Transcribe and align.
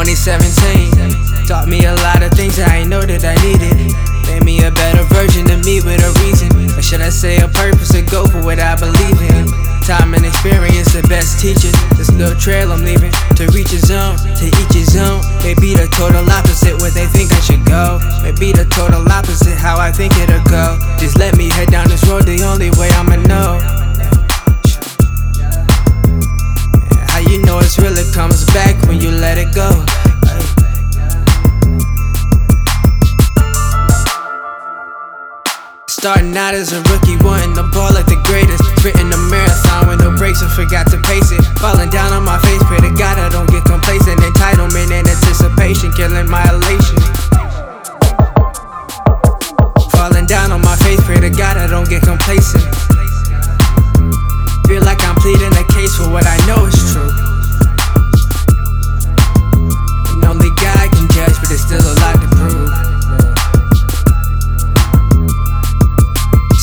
2017 0.00 1.46
taught 1.46 1.68
me 1.68 1.84
a 1.84 1.94
lot 2.06 2.22
of 2.22 2.32
things 2.32 2.58
I 2.58 2.84
know 2.84 3.02
that 3.02 3.20
I 3.26 3.34
needed. 3.42 3.92
Made 4.30 4.44
me 4.46 4.64
a 4.64 4.70
better 4.70 5.02
version 5.12 5.50
of 5.50 5.66
me 5.66 5.82
with 5.82 6.00
a 6.00 6.10
reason. 6.22 6.48
Or 6.78 6.82
should 6.82 7.02
I 7.02 7.10
say 7.10 7.42
a 7.42 7.48
purpose 7.48 7.92
to 7.92 8.02
go 8.02 8.24
for 8.24 8.40
what 8.40 8.58
I 8.58 8.78
believe 8.78 9.20
in? 9.20 9.44
Time 9.82 10.14
and 10.14 10.24
experience, 10.24 10.94
the 10.94 11.02
best 11.10 11.42
teachers. 11.42 11.74
This 11.98 12.08
little 12.14 12.38
trail 12.38 12.72
I'm 12.72 12.86
leaving 12.86 13.12
to 13.36 13.50
reach 13.50 13.74
his 13.74 13.86
zone, 13.90 14.16
to 14.16 14.46
each 14.46 14.72
own. 15.20 15.42
Maybe 15.42 15.74
the 15.74 15.88
total 15.92 16.28
opposite 16.30 16.80
where 16.80 16.90
they 16.90 17.06
think 17.06 17.32
I 17.32 17.40
should 17.40 17.64
go. 17.64 18.00
Maybe 18.22 18.52
the 18.52 18.64
total 18.64 19.06
opposite 19.10 19.56
how 19.56 19.78
I 19.78 19.92
think 19.92 20.16
it'll 20.18 20.42
go. 20.44 20.78
Just 20.98 21.18
let 21.18 21.36
me 21.36 21.48
head 21.50 21.70
down 21.70 21.88
this 21.88 22.06
road 22.08 22.24
the 22.24 22.42
only 22.42 22.70
way 22.78 22.88
I'ma 22.96 23.16
know. 23.28 23.58
How 27.08 27.18
you 27.18 27.42
know 27.42 27.58
it's 27.58 27.78
real, 27.78 27.96
it 27.96 28.12
comes 28.14 28.44
back 28.46 28.80
when 28.88 29.00
you 29.00 29.10
let 29.10 29.38
it 29.38 29.54
go. 29.54 29.70
Starting 35.88 36.34
out 36.34 36.54
as 36.54 36.72
a 36.72 36.80
rookie, 36.88 37.16
wanting 37.20 37.52
the 37.52 37.68
ball 37.74 37.92
like 37.92 38.06
the 38.06 38.16
greatest. 38.24 38.64
Sprinting 38.80 39.10
the 39.10 39.20
marathon 39.28 39.86
with 39.86 40.00
no 40.00 40.16
complacent. 52.30 52.62
Feel 54.66 54.84
like 54.84 55.02
I'm 55.02 55.16
pleading 55.16 55.52
a 55.52 55.64
case 55.72 55.96
for 55.96 56.08
what 56.10 56.26
I 56.26 56.36
know 56.46 56.64
is 56.66 56.92
true. 56.92 57.10
And 60.14 60.24
only 60.24 60.50
God 60.50 60.90
can 60.92 61.08
judge, 61.10 61.34
but 61.40 61.48
there's 61.48 61.64
still 61.66 61.82
a 61.82 61.94
lot 61.98 62.14
to 62.14 62.28
prove. 62.36 62.70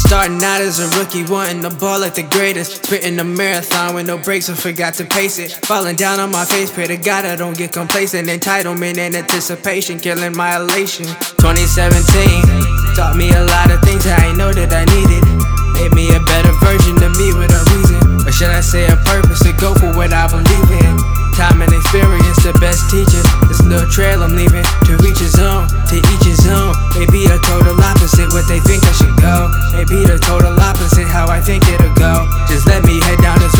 Starting 0.07 0.41
out 0.41 0.61
as 0.61 0.79
a 0.79 0.87
rookie, 0.97 1.25
wanting 1.29 1.59
the 1.59 1.69
ball 1.69 1.99
like 1.99 2.15
the 2.15 2.23
greatest. 2.23 2.85
Sprinting 2.85 3.17
the 3.17 3.25
marathon 3.25 3.93
with 3.93 4.07
no 4.07 4.17
brakes 4.17 4.47
and 4.47 4.57
forgot 4.57 4.93
to 4.93 5.03
pace 5.03 5.37
it. 5.37 5.51
Falling 5.51 5.97
down 5.97 6.21
on 6.21 6.31
my 6.31 6.45
face, 6.45 6.71
pray 6.71 6.87
to 6.87 6.95
God 6.95 7.25
I 7.25 7.35
don't 7.35 7.57
get 7.57 7.73
complacent. 7.73 8.29
Entitlement 8.29 8.97
and 8.97 9.15
anticipation, 9.15 9.99
killing 9.99 10.33
my 10.33 10.55
elation. 10.55 11.07
2017 11.43 12.95
taught 12.95 13.17
me 13.17 13.33
a 13.33 13.43
lot 13.43 13.69
of 13.69 13.81
things 13.81 14.07
I 14.07 14.27
ain't 14.27 14.37
know 14.37 14.53
that 14.53 14.71
I 14.71 14.85
needed. 14.95 15.56
Made 15.77 15.93
me 15.93 16.09
a 16.15 16.19
better 16.19 16.53
version 16.65 16.97
of 17.05 17.13
me 17.17 17.33
with 17.37 17.53
a 17.53 17.61
reason. 17.77 18.01
Or 18.25 18.31
should 18.31 18.49
I 18.49 18.61
say 18.61 18.89
a 18.89 18.97
purpose 19.05 19.45
to 19.45 19.53
go 19.53 19.73
for 19.77 19.93
what 19.93 20.11
I 20.11 20.25
believe 20.25 20.69
in? 20.73 20.93
Time 21.37 21.61
and 21.61 21.69
experience, 21.69 22.41
the 22.41 22.53
best 22.57 22.89
teachers. 22.89 23.21
This 23.45 23.61
little 23.61 23.85
trail 23.85 24.25
I'm 24.25 24.33
leaving 24.33 24.65
to 24.89 24.97
reach 25.05 25.21
his 25.21 25.37
own, 25.37 25.69
to 25.69 25.97
each 26.01 26.25
his 26.25 26.41
own. 26.49 26.73
Maybe 26.97 27.29
the 27.29 27.37
total 27.45 27.77
opposite 27.77 28.33
what 28.33 28.49
they 28.49 28.57
think 28.65 28.81
I 28.81 28.93
should 28.97 29.13
go. 29.21 29.53
Maybe 29.77 30.01
the 30.01 30.17
total 30.17 30.57
opposite 30.57 31.05
how 31.05 31.29
I 31.29 31.37
think 31.37 31.61
it'll 31.69 31.93
go. 31.93 32.25
Just 32.49 32.65
let 32.65 32.81
me 32.89 32.97
head 33.05 33.21
down 33.21 33.37
this 33.37 33.56